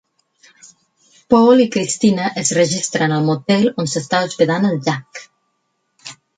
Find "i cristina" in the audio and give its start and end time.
1.65-2.31